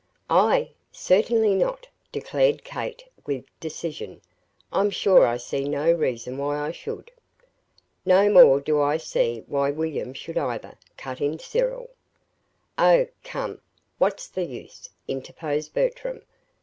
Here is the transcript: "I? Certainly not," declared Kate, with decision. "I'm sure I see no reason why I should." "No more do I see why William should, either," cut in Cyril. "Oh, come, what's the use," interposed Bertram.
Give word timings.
"I? 0.31 0.71
Certainly 0.91 1.53
not," 1.53 1.87
declared 2.11 2.63
Kate, 2.63 3.05
with 3.27 3.45
decision. 3.59 4.19
"I'm 4.73 4.89
sure 4.89 5.27
I 5.27 5.37
see 5.37 5.65
no 5.69 5.91
reason 5.91 6.39
why 6.39 6.57
I 6.57 6.71
should." 6.71 7.11
"No 8.03 8.27
more 8.27 8.59
do 8.59 8.81
I 8.81 8.97
see 8.97 9.43
why 9.45 9.69
William 9.69 10.15
should, 10.15 10.39
either," 10.39 10.73
cut 10.97 11.21
in 11.21 11.37
Cyril. 11.37 11.91
"Oh, 12.79 13.05
come, 13.23 13.61
what's 13.99 14.27
the 14.27 14.45
use," 14.45 14.89
interposed 15.07 15.75
Bertram. 15.75 16.23